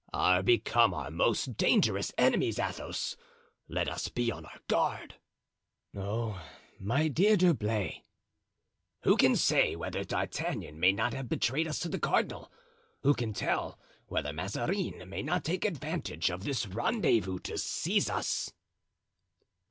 [0.13, 3.15] "Are become our most dangerous enemies, Athos.
[3.67, 5.17] Let us be on our guard."
[5.95, 6.43] "Oh!
[6.79, 8.03] my dear D'Herblay!"
[9.03, 12.51] "Who can say whether D'Artagnan may not have betrayed us to the cardinal?
[13.03, 13.77] who can tell
[14.07, 18.51] whether Mazarin may not take advantage of this rendezvous to seize us?"